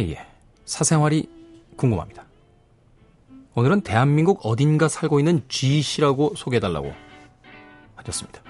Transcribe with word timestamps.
K의 0.00 0.16
사생활이 0.64 1.28
궁금합니다. 1.76 2.24
오늘은 3.54 3.82
대한민국 3.82 4.40
어딘가 4.44 4.88
살고 4.88 5.18
있는 5.18 5.42
G씨라고 5.48 6.34
소개해달라고 6.36 6.92
하셨습니다. 7.96 8.40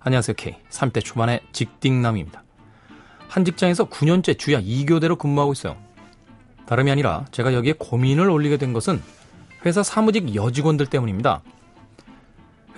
안녕하세요 0.00 0.34
K. 0.34 0.56
3대 0.70 1.04
초반의 1.04 1.40
직딩남입니다. 1.52 2.42
한 3.28 3.44
직장에서 3.44 3.90
9년째 3.90 4.38
주야 4.38 4.60
2교대로 4.60 5.18
근무하고 5.18 5.52
있어요. 5.52 5.76
다름이 6.66 6.90
아니라 6.90 7.26
제가 7.32 7.52
여기에 7.52 7.74
고민을 7.78 8.30
올리게 8.30 8.56
된 8.56 8.72
것은 8.72 9.02
회사 9.66 9.82
사무직 9.82 10.34
여직원들 10.34 10.86
때문입니다. 10.86 11.42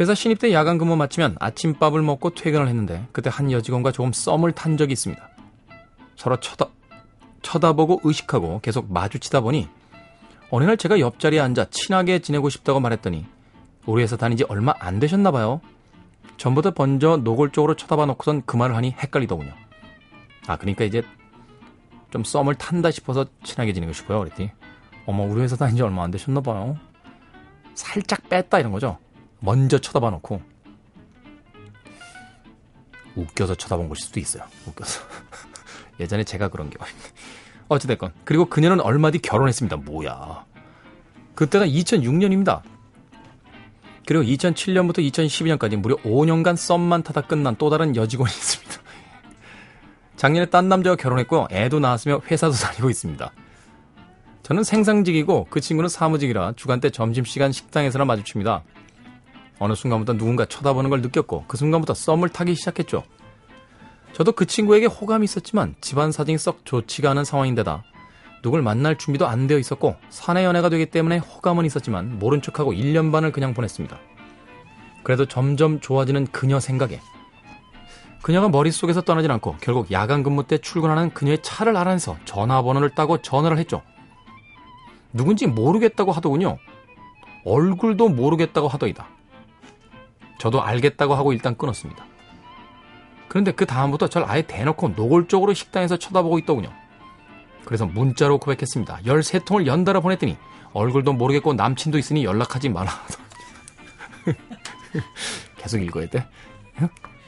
회사 0.01 0.15
신입 0.15 0.41
때 0.41 0.53
야간 0.53 0.79
근무 0.79 0.97
마치면 0.97 1.37
아침밥을 1.39 2.03
먹고 2.03 2.31
퇴근을 2.31 2.67
했는데 2.67 3.07
그때 3.13 3.31
한 3.33 3.53
여직원과 3.53 3.93
조금 3.93 4.13
썸을 4.13 4.53
탄 4.53 4.77
적이 4.77 4.95
있습니다. 4.95 5.29
서로 6.17 6.41
쳐다, 6.41 6.67
쳐다보고 7.47 8.01
의식하고 8.03 8.61
계속 8.61 8.93
마주치다 8.93 9.41
보니 9.41 9.69
어느 10.51 10.65
날 10.65 10.77
제가 10.77 10.99
옆자리에 10.99 11.39
앉아 11.41 11.67
친하게 11.71 12.19
지내고 12.19 12.49
싶다고 12.49 12.81
말했더니 12.81 13.25
우리 13.87 14.03
회사 14.03 14.17
다닌 14.17 14.37
지 14.37 14.45
얼마 14.49 14.75
안 14.81 14.99
되셨나 14.99 15.31
봐요. 15.31 15.61
전부터 16.39 16.73
먼저 16.77 17.17
노골적으로 17.17 17.77
쳐다봐 17.77 18.07
놓고선 18.07 18.43
그 18.47 18.57
말을 18.57 18.75
하니 18.75 18.91
헷갈리더군요. 18.91 19.53
아 20.49 20.57
그러니까 20.57 20.85
이제 20.85 21.03
좀 22.11 22.25
썸을 22.25 22.57
탄다 22.57 22.91
싶어서 22.91 23.27
친하게 23.45 23.73
지내고 23.73 23.93
싶어요 23.93 24.19
그랬더니 24.19 24.51
어머 25.07 25.23
우리 25.25 25.43
회사 25.43 25.57
다닌 25.57 25.77
지 25.77 25.83
얼마 25.83 26.03
안 26.03 26.11
되셨나 26.11 26.41
봐요. 26.41 26.77
살짝 27.75 28.29
뺐다 28.29 28.59
이런 28.59 28.73
거죠. 28.73 28.99
먼저 29.39 29.79
쳐다봐 29.79 30.11
놓고 30.11 30.43
웃겨서 33.15 33.55
쳐다본 33.55 33.89
것일 33.89 34.05
수도 34.05 34.19
있어요. 34.19 34.43
웃겨서. 34.67 35.01
예전에 36.01 36.25
제가 36.25 36.49
그런 36.49 36.71
게 36.71 36.77
어찌됐건 37.69 38.13
그리고 38.25 38.47
그녀는 38.47 38.81
얼마 38.81 39.11
뒤 39.11 39.19
결혼했습니다. 39.19 39.77
뭐야. 39.79 40.45
그때가 41.35 41.67
2006년입니다. 41.67 42.63
그리고 44.07 44.25
2007년부터 44.25 44.99
2012년까지 44.99 45.77
무려 45.77 45.97
5년간 45.97 46.57
썸만 46.57 47.03
타다 47.03 47.23
끝난 47.23 47.57
또 47.57 47.71
다른 47.71 47.97
여직원이 47.97 48.31
있습니다. 48.33 48.77
작년에 50.17 50.47
딴 50.47 50.69
남자와 50.69 50.97
결혼했고 50.97 51.49
애도 51.51 51.81
낳았으며 51.81 52.21
회사도 52.31 52.55
다니고 52.57 52.89
있습니다. 52.89 53.33
저는 54.43 54.63
생상직이고 54.63 55.49
그 55.51 55.61
친구는 55.61 55.89
사무직이라 55.89 56.53
주간 56.55 56.81
때 56.81 56.91
점심시간 56.91 57.51
식당에서나 57.51 58.05
마주칩니다. 58.05 58.63
어느 59.59 59.75
순간부터 59.75 60.13
누군가 60.13 60.45
쳐다보는 60.45 60.89
걸 60.89 61.03
느꼈고 61.03 61.45
그 61.49 61.57
순간부터 61.57 61.95
썸을 61.95 62.29
타기 62.29 62.55
시작했죠. 62.55 63.03
저도 64.17 64.33
그 64.33 64.47
친구에게 64.47 64.87
호감이 64.87 65.25
있었지만 65.25 65.75
집안 65.83 66.11
사정이 66.11 66.39
썩 66.39 66.65
좋지가 66.65 67.11
않은 67.11 67.27
상황인데다 67.27 67.85
누굴 68.43 68.63
만날 68.63 68.97
준비도 68.97 69.27
안 69.27 69.47
되어 69.47 69.59
있었고 69.59 69.97
사내 70.09 70.43
연애가 70.47 70.71
되기 70.71 70.87
때문에 70.87 71.19
호감은 71.19 71.67
있었지만 71.67 72.19
모른 72.19 72.41
척하고 72.41 72.73
1년 72.73 73.13
반을 73.13 73.31
그냥 73.31 73.53
보냈습니다. 73.53 73.99
그래도 75.03 75.27
점점 75.27 75.81
좋아지는 75.81 76.29
그녀 76.29 76.61
생각에 76.61 76.99
그녀가 78.23 78.49
머릿속에서 78.49 79.03
떠나진 79.03 79.31
않고 79.33 79.57
결국 79.61 79.93
야간 79.93 80.23
근무 80.23 80.45
때 80.47 80.57
출근하는 80.57 81.13
그녀의 81.13 81.43
차를 81.43 81.77
알아내서 81.77 82.17
전화번호를 82.25 82.95
따고 82.95 83.21
전화를 83.21 83.59
했죠. 83.59 83.83
누군지 85.13 85.47
모르겠다고 85.47 86.13
하더군요. 86.13 86.57
얼굴도 87.45 88.09
모르겠다고 88.09 88.67
하더이다. 88.67 89.09
저도 90.39 90.63
알겠다고 90.63 91.15
하고 91.15 91.35
일단 91.35 91.55
끊었습니다. 91.55 92.16
그런데 93.37 93.53
그 93.53 93.67
다음부터 93.67 94.09
절 94.09 94.25
아예 94.27 94.41
대놓고 94.41 94.95
노골적으로 94.97 95.53
식당에서 95.53 95.99
쳐다보고 95.99 96.39
있더군요. 96.39 96.73
그래서 97.67 97.85
문자로 97.85 98.39
고백했습니다. 98.39 99.01
13통을 99.05 99.67
연달아 99.67 100.01
보냈더니 100.01 100.39
얼굴도 100.73 101.13
모르겠고 101.13 101.53
남친도 101.53 101.99
있으니 101.99 102.25
연락하지 102.25 102.71
마라. 102.71 102.91
계속 105.59 105.83
읽어야 105.83 106.09
돼? 106.09 106.27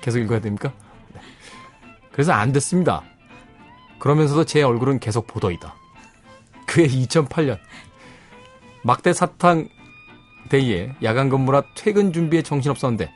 계속 0.01 0.21
읽어야 0.21 0.41
됩니까? 0.41 0.73
네. 1.13 1.21
그래서 2.11 2.33
안 2.33 2.53
됐습니다. 2.53 3.03
그러면서도 3.99 4.47
제 4.47 4.63
얼굴은 4.63 5.01
계속 5.01 5.27
보더이다. 5.27 5.75
그해 6.67 6.89
2008년 6.89 7.59
막대 8.83 9.13
사탕 9.13 9.69
데이에 10.49 10.95
야간 11.03 11.29
근무라 11.29 11.65
퇴근 11.75 12.15
준비에 12.15 12.41
정신없었는데 12.41 13.13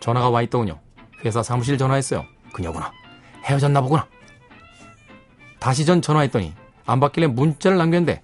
전화가 0.00 0.30
와 0.30 0.42
있더군요. 0.42 0.80
회사 1.24 1.42
사무실 1.42 1.78
전화했어요. 1.78 2.24
그녀구나. 2.52 2.92
헤어졌나 3.44 3.80
보구나. 3.80 4.06
다시 5.58 5.84
전 5.84 6.02
전화했더니 6.02 6.54
안 6.86 7.00
받길래 7.00 7.26
문자를 7.28 7.78
남겼는데 7.78 8.22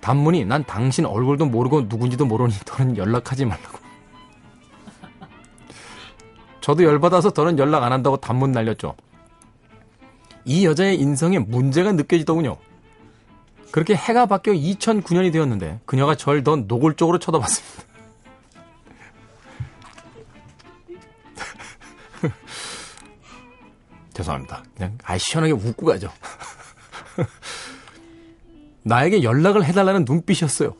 단문이 0.00 0.44
난 0.44 0.64
당신 0.64 1.04
얼굴도 1.04 1.46
모르고 1.46 1.82
누군지도 1.82 2.24
모르니 2.26 2.54
더는 2.64 2.96
연락하지 2.96 3.44
말라고. 3.44 3.78
저도 6.60 6.84
열받아서 6.84 7.30
더는 7.30 7.58
연락 7.58 7.82
안 7.82 7.92
한다고 7.92 8.16
단문 8.18 8.52
날렸죠. 8.52 8.94
이 10.44 10.64
여자의 10.66 10.98
인성에 11.00 11.38
문제가 11.38 11.92
느껴지더군요. 11.92 12.56
그렇게 13.70 13.94
해가 13.94 14.26
바뀌어 14.26 14.54
2009년이 14.54 15.32
되었는데 15.32 15.80
그녀가 15.84 16.14
절 16.14 16.42
더 16.42 16.56
노골적으로 16.56 17.18
쳐다봤습니다. 17.18 17.84
죄송합니다. 24.18 24.64
그냥 24.76 24.98
아 25.04 25.16
시원하게 25.16 25.52
웃고 25.52 25.86
가죠. 25.86 26.10
나에게 28.82 29.22
연락을 29.22 29.64
해달라는 29.64 30.04
눈빛이었어요. 30.04 30.74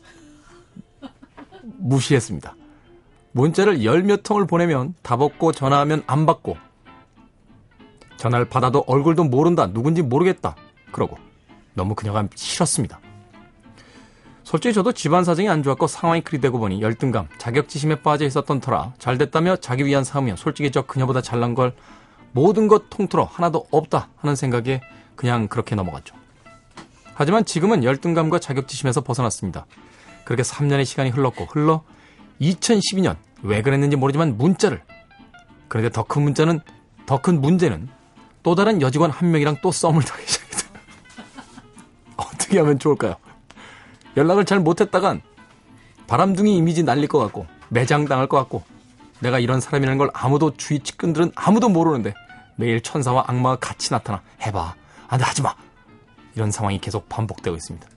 무시했습니다. 1.77 2.55
문자를 3.31 3.85
열 3.85 4.03
몇 4.03 4.23
통을 4.23 4.45
보내면 4.45 4.93
답 5.01 5.21
없고 5.21 5.53
전화하면 5.53 6.03
안 6.07 6.25
받고 6.25 6.57
전화를 8.17 8.49
받아도 8.49 8.83
얼굴도 8.87 9.25
모른다 9.25 9.67
누군지 9.71 10.01
모르겠다 10.01 10.55
그러고 10.91 11.17
너무 11.73 11.95
그녀가 11.95 12.27
싫었습니다. 12.35 12.99
솔직히 14.43 14.73
저도 14.73 14.91
집안 14.91 15.23
사정이 15.23 15.47
안 15.47 15.63
좋았고 15.63 15.87
상황이 15.87 16.21
그리 16.21 16.41
되고 16.41 16.57
보니 16.59 16.81
열등감, 16.81 17.29
자격지심에 17.37 18.01
빠져 18.01 18.25
있었던 18.25 18.59
터라 18.59 18.93
잘 18.97 19.17
됐다며 19.17 19.55
자기 19.57 19.85
위한 19.85 20.03
삶이며 20.03 20.35
솔직히 20.35 20.71
저 20.71 20.81
그녀보다 20.81 21.21
잘난 21.21 21.53
걸 21.53 21.73
모든 22.31 22.67
것 22.67 22.89
통틀어 22.89 23.23
하나도 23.23 23.67
없다 23.71 24.09
하는 24.17 24.35
생각에 24.35 24.81
그냥 25.15 25.47
그렇게 25.47 25.75
넘어갔죠. 25.75 26.15
하지만 27.13 27.43
지금은 27.45 27.83
열등감과 27.83 28.39
자격지심에서 28.39 29.01
벗어났습니다. 29.01 29.65
그렇게 30.23 30.43
3년의 30.43 30.85
시간이 30.85 31.09
흘렀고 31.09 31.45
흘러 31.45 31.83
2012년 32.39 33.17
왜 33.41 33.61
그랬는지 33.61 33.95
모르지만 33.95 34.37
문자를 34.37 34.81
그런데 35.67 35.89
더 35.89 36.03
큰 36.03 36.21
문자는 36.23 36.61
더 37.05 37.17
큰 37.21 37.41
문제는 37.41 37.89
또 38.43 38.55
다른 38.55 38.81
여직원 38.81 39.11
한 39.11 39.31
명이랑 39.31 39.57
또 39.61 39.71
썸을 39.71 40.01
타기 40.03 40.25
시작했어요. 40.25 40.69
어떻게 42.15 42.59
하면 42.59 42.79
좋을까요? 42.79 43.15
연락을 44.15 44.45
잘 44.45 44.59
못했다간 44.59 45.21
바람둥이 46.07 46.55
이미지 46.55 46.83
날릴 46.83 47.07
것 47.07 47.19
같고 47.19 47.45
매장당할 47.69 48.27
것 48.27 48.37
같고 48.37 48.63
내가 49.19 49.39
이런 49.39 49.59
사람이라는 49.59 49.97
걸 49.97 50.09
아무도 50.13 50.55
주위 50.55 50.79
측근들은 50.79 51.31
아무도 51.35 51.69
모르는데 51.69 52.13
매일 52.55 52.81
천사와 52.81 53.25
악마가 53.27 53.57
같이 53.57 53.91
나타나 53.91 54.21
해봐 54.41 54.75
안돼 55.07 55.23
하지마 55.23 55.53
이런 56.35 56.51
상황이 56.51 56.79
계속 56.79 57.09
반복되고 57.09 57.55
있습니다. 57.55 57.87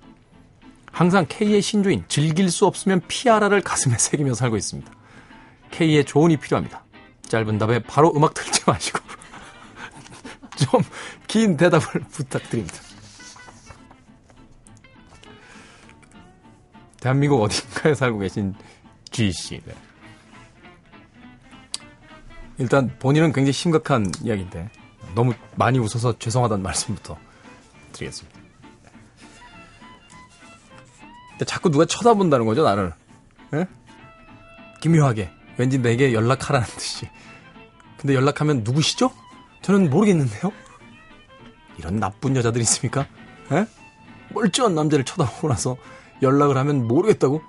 항상 0.90 1.26
K의 1.28 1.62
신조인 1.62 2.04
즐길 2.08 2.50
수 2.50 2.66
없으면 2.66 3.00
피하라를 3.08 3.60
가슴에 3.62 3.96
새기며 3.96 4.34
살고 4.34 4.56
있습니다. 4.56 4.90
K의 5.70 6.04
조언이 6.04 6.36
필요합니다. 6.36 6.84
짧은 7.28 7.58
답에 7.58 7.78
바로 7.80 8.12
음악 8.14 8.34
틀지 8.34 8.62
마시고 8.66 8.98
좀 10.56 10.82
긴 11.32 11.56
대답을 11.56 12.02
부탁드립니다. 12.12 12.74
대한민국 17.00 17.40
어딘가에 17.40 17.94
살고 17.94 18.18
계신 18.18 18.54
G씨. 19.10 19.62
네. 19.64 19.74
일단 22.58 22.96
본인은 22.98 23.32
굉장히 23.32 23.52
심각한 23.52 24.10
이야기인데 24.22 24.70
너무 25.14 25.34
많이 25.56 25.78
웃어서 25.78 26.18
죄송하다는 26.18 26.62
말씀부터 26.62 27.18
드리겠습니다. 27.92 28.40
자꾸 31.46 31.70
누가 31.70 31.84
쳐다본다는 31.84 32.46
거죠, 32.46 32.62
나를. 32.62 32.92
에? 33.54 33.66
기묘하게. 34.80 35.30
왠지 35.56 35.78
내게 35.78 36.12
연락하라는 36.12 36.66
듯이. 36.66 37.08
근데 37.96 38.14
연락하면 38.14 38.62
누구시죠? 38.64 39.10
저는 39.62 39.90
모르겠는데요? 39.90 40.52
이런 41.78 41.96
나쁜 41.96 42.36
여자들 42.36 42.60
있습니까? 42.62 43.06
에? 43.52 43.66
멀쩡한 44.30 44.74
남자를 44.74 45.04
쳐다보고 45.04 45.48
나서 45.48 45.76
연락을 46.22 46.56
하면 46.56 46.86
모르겠다고? 46.86 47.42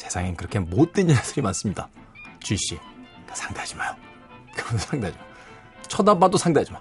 세상엔 0.00 0.34
그렇게 0.34 0.58
못된 0.58 1.08
녀석이 1.08 1.42
많습니다. 1.42 1.90
쥐씨, 2.42 2.78
그러니까 2.78 3.34
상대하지 3.34 3.76
마요. 3.76 3.94
그럼 4.56 4.78
상대하지 4.78 5.18
마. 5.18 5.24
쳐다봐도 5.88 6.38
상대하지 6.38 6.72
마. 6.72 6.80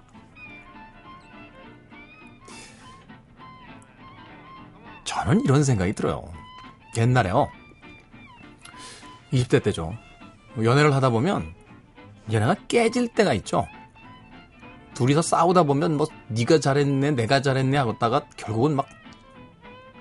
저는 5.04 5.42
이런 5.42 5.66
생각이 5.66 5.92
들어요. 5.94 6.32
옛날에요. 6.98 7.50
20대 9.34 9.62
때죠. 9.64 9.94
연애를 10.64 10.94
하다 10.96 11.10
보면 11.10 11.54
연애가 12.32 12.56
깨질 12.70 13.10
때가 13.10 13.34
있죠. 13.34 13.68
둘이서 14.94 15.22
싸우다 15.22 15.64
보면 15.64 15.98
뭐 15.98 16.08
네가 16.30 16.60
잘했네 16.60 17.12
내가 17.12 17.42
잘했네 17.42 17.78
하고다가 17.78 18.28
결국은 18.38 18.76
막 18.76 18.88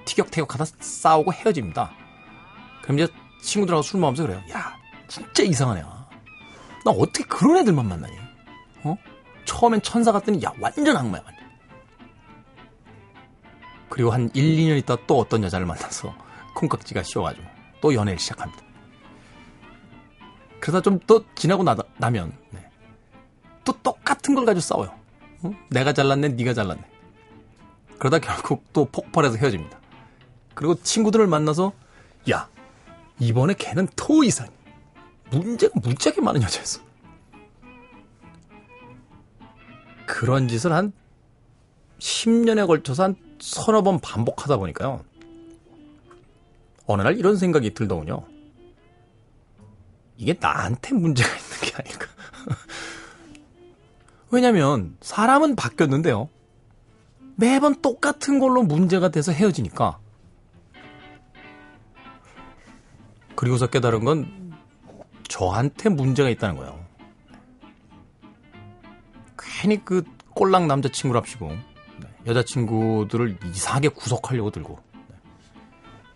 티격태격하다 0.05 0.65
싸우고 0.81 1.33
헤어집니다. 1.33 2.08
그럼 2.89 3.01
이제 3.01 3.13
친구들하고 3.43 3.83
술 3.83 4.01
먹으면서 4.01 4.23
그래요. 4.23 4.43
야, 4.51 4.75
진짜 5.09 5.43
이상하네. 5.43 5.83
나 5.83 6.91
어떻게 6.91 7.23
그런 7.25 7.59
애들만 7.59 7.87
만나니? 7.87 8.17
어? 8.85 8.97
처음엔 9.45 9.83
천사 9.83 10.11
같더니 10.11 10.43
야, 10.43 10.55
완전 10.59 10.97
악마야, 10.97 11.23
완전. 11.23 11.45
그리고 13.91 14.11
한 14.11 14.31
1, 14.33 14.57
2년 14.57 14.79
있다 14.79 14.97
또 15.07 15.19
어떤 15.19 15.43
여자를 15.45 15.67
만나서 15.67 16.15
콩깍지가 16.55 17.03
씌워가지고 17.03 17.47
또 17.83 17.93
연애를 17.93 18.19
시작합니다. 18.19 18.63
그러다 20.59 20.81
좀 20.81 20.99
또 21.07 21.27
지나고 21.35 21.63
나, 21.65 21.77
나면 21.99 22.33
네. 22.51 22.71
또 23.65 23.73
똑같은 23.83 24.35
걸 24.35 24.47
가지고 24.47 24.61
싸워요. 24.63 24.95
어? 25.43 25.51
내가 25.69 25.93
잘났네, 25.93 26.29
네가 26.29 26.55
잘났네. 26.55 26.81
그러다 27.99 28.19
결국 28.19 28.65
또 28.73 28.87
폭발해서 28.87 29.37
헤어집니다. 29.37 29.79
그리고 30.55 30.75
친구들을 30.75 31.27
만나서 31.27 31.73
야 32.31 32.49
이번에 33.21 33.55
걔는 33.55 33.89
토 33.97 34.25
이상 34.25 34.49
문제가 35.31 35.73
무지하게 35.81 36.21
많은 36.21 36.43
여자였어. 36.43 36.81
그런 40.07 40.49
짓을 40.49 40.73
한 40.73 40.93
10년에 41.99 42.67
걸쳐서 42.67 43.03
한 43.05 43.17
서너 43.41 43.83
번 43.83 44.01
반복하다 44.01 44.57
보니까요. 44.57 45.05
어느 46.87 47.03
날 47.03 47.19
이런 47.19 47.37
생각이 47.37 47.75
들더군요. 47.75 48.25
이게 50.17 50.35
나한테 50.39 50.95
문제가 50.95 51.29
있는 51.29 51.61
게 51.61 51.75
아닐까. 51.77 52.07
왜냐면 54.31 54.97
사람은 55.01 55.55
바뀌었는데요. 55.55 56.29
매번 57.37 57.81
똑같은 57.81 58.39
걸로 58.41 58.63
문제가 58.63 59.11
돼서 59.11 59.33
헤어지니까. 59.33 60.01
그리고서 63.39 63.69
깨달은 63.69 64.05
건 64.05 64.53
저한테 65.29 65.91
문제가 65.91 66.29
있다는 66.29 66.57
거예요. 66.57 66.85
괜히 69.39 69.85
그 69.85 70.03
꼴랑 70.35 70.67
남자친구랍시고 70.67 71.53
여자친구들을 72.27 73.39
이상하게 73.45 73.91
구속하려고 73.91 74.51
들고 74.51 74.81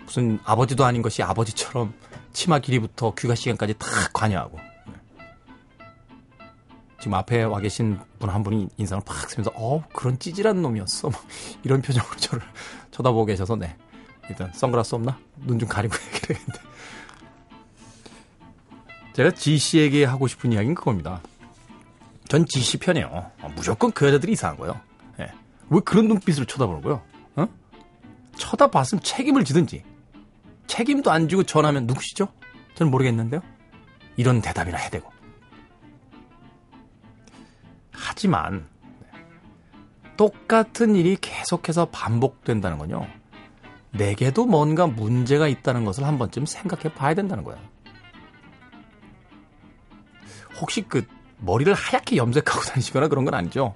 무슨 0.05 0.41
아버지도 0.43 0.85
아닌 0.85 1.01
것이 1.01 1.23
아버지처럼 1.23 1.95
치마 2.33 2.59
길이부터 2.59 3.15
귀가 3.15 3.37
시간까지 3.37 3.75
다 3.79 3.87
관여하고 4.13 4.59
지금 7.01 7.15
앞에 7.15 7.45
와 7.45 7.61
계신 7.61 8.01
분 8.19 8.31
한 8.31 8.43
분이 8.43 8.69
인상을 8.79 9.05
팍 9.07 9.31
쓰면서 9.31 9.53
어 9.55 9.85
그런 9.93 10.19
찌질한 10.19 10.61
놈이었어. 10.61 11.11
막 11.11 11.25
이런 11.63 11.83
표정으로 11.83 12.17
저를 12.17 12.43
쳐다보고 12.91 13.27
계셔서 13.27 13.55
네. 13.55 13.77
일단 14.29 14.53
선글라스 14.53 14.97
없나? 14.97 15.17
눈 15.37 15.61
좀 15.61 15.69
가리고 15.69 15.95
얘기를 16.15 16.35
했는데 16.35 16.72
제가 19.13 19.31
지씨에게 19.33 20.05
하고 20.05 20.27
싶은 20.27 20.53
이야기는 20.53 20.75
그겁니다. 20.75 21.21
전 22.29 22.47
지씨 22.47 22.79
편이에요. 22.79 23.09
어, 23.43 23.49
무조건 23.55 23.93
그 23.93 24.07
여자들이 24.07 24.33
이상한 24.33 24.57
거예요. 24.57 24.81
네. 25.19 25.31
왜 25.69 25.81
그런 25.85 26.09
눈빛으로 26.09 26.47
쳐다보고요? 26.47 27.03
어? 27.37 27.49
쳐다봤으면 28.37 29.03
책임을 29.03 29.45
지든지 29.45 29.85
책임도 30.67 31.11
안 31.11 31.29
지고 31.29 31.43
전하면 31.43 31.87
누구시죠? 31.87 32.29
저는 32.75 32.91
모르겠는데요. 32.91 33.43
이런 34.17 34.41
대답이나 34.41 34.79
해야 34.79 34.89
되고. 34.89 35.11
하지만 37.91 38.67
똑같은 40.17 40.95
일이 40.97 41.17
계속해서 41.21 41.87
반복된다는 41.87 42.79
건요. 42.79 43.07
내게도 43.91 44.47
뭔가 44.47 44.87
문제가 44.87 45.49
있다는 45.49 45.85
것을 45.85 46.05
한 46.05 46.19
번쯤 46.19 46.47
생각해 46.47 46.95
봐야 46.95 47.15
된다는 47.15 47.45
거예요. 47.45 47.61
혹시 50.61 50.83
그 50.83 51.07
머리를 51.39 51.73
하얗게 51.73 52.17
염색하고 52.17 52.61
다니시거나 52.71 53.09
그런 53.09 53.25
건 53.25 53.35
아니죠? 53.35 53.75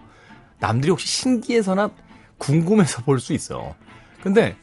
남들이 0.58 0.90
혹시 0.90 1.06
신기해서나 1.06 1.90
궁금해서 2.38 3.02
볼 3.02 3.18
수 3.20 3.32
있어요. 3.32 3.74
근데 4.22 4.56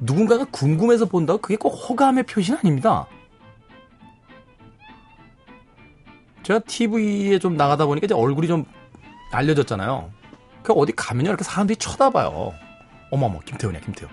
누군가가 0.00 0.44
궁금해서 0.50 1.06
본다고 1.06 1.38
그게 1.40 1.56
꼭 1.56 1.70
호감의 1.70 2.24
표시는 2.24 2.58
아닙니다. 2.58 3.06
제가 6.42 6.60
TV에 6.60 7.38
좀 7.38 7.56
나가다 7.56 7.86
보니까 7.86 8.04
이제 8.06 8.14
얼굴이 8.14 8.46
좀 8.48 8.64
알려졌잖아요. 9.32 10.10
그 10.62 10.72
어디 10.74 10.92
가면요 10.92 11.30
이렇게 11.30 11.44
사람들이 11.44 11.76
쳐다봐요. 11.76 12.52
어머머 13.10 13.40
김태훈이야 13.40 13.80
김태훈. 13.80 14.10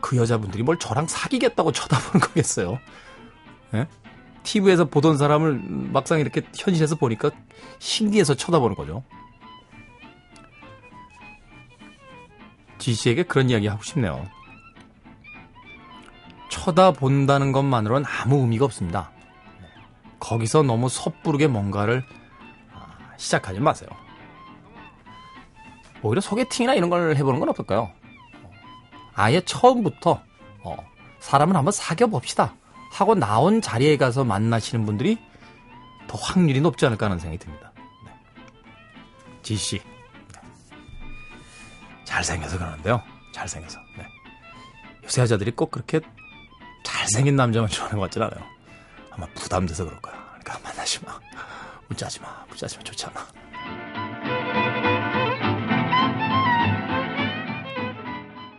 그 0.00 0.16
여자분들이 0.16 0.62
뭘 0.62 0.78
저랑 0.78 1.06
사귀겠다고 1.06 1.72
쳐다보는 1.72 2.20
거겠어요. 2.26 2.78
예? 3.74 3.86
TV에서 4.48 4.86
보던 4.86 5.18
사람을 5.18 5.60
막상 5.92 6.20
이렇게 6.20 6.42
현실에서 6.56 6.96
보니까 6.96 7.30
신기해서 7.78 8.34
쳐다보는 8.34 8.76
거죠. 8.76 9.02
지씨에게 12.78 13.24
그런 13.24 13.50
이야기 13.50 13.66
하고 13.66 13.82
싶네요. 13.82 14.26
쳐다본다는 16.48 17.52
것만으로는 17.52 18.06
아무 18.08 18.38
의미가 18.38 18.64
없습니다. 18.64 19.10
거기서 20.18 20.62
너무 20.62 20.88
섣부르게 20.88 21.46
뭔가를 21.46 22.02
아, 22.72 23.12
시작하지 23.18 23.60
마세요. 23.60 23.90
오히려 26.02 26.22
소개팅이나 26.22 26.74
이런 26.74 26.88
걸 26.88 27.16
해보는 27.16 27.38
건 27.38 27.50
어떨까요? 27.50 27.90
아예 29.14 29.42
처음부터 29.42 30.22
어, 30.64 30.76
사람을 31.18 31.54
한번 31.54 31.72
사귀어 31.72 32.06
봅시다 32.06 32.54
하고 32.90 33.14
나온 33.14 33.60
자리에 33.60 33.96
가서 33.96 34.24
만나시는 34.24 34.84
분들이 34.86 35.18
더 36.06 36.16
확률이 36.18 36.60
높지 36.60 36.86
않을까 36.86 37.06
하는 37.06 37.18
생각이 37.18 37.38
듭니다. 37.38 37.72
네. 38.04 38.12
지씨 39.42 39.80
잘생겨서 42.04 42.58
그러는데요. 42.58 43.02
잘생겨서. 43.32 43.78
네. 43.96 44.06
요새 45.04 45.22
여자들이 45.22 45.52
꼭 45.52 45.70
그렇게 45.70 46.00
잘생긴 46.82 47.36
남자만 47.36 47.68
좋아하는 47.68 47.98
것 47.98 48.04
같진 48.04 48.22
않아요. 48.22 48.42
아마 49.10 49.26
부담돼서 49.34 49.84
그럴 49.84 50.00
거야. 50.00 50.14
그러니까 50.40 50.58
만나지 50.62 51.04
마. 51.04 51.18
문자하지 51.88 52.20
마. 52.20 52.44
문자하지 52.48 52.78
마. 52.78 52.84
좋지 52.84 53.06
않아. 53.06 53.26